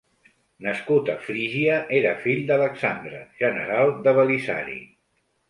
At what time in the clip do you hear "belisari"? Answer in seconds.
4.23-4.81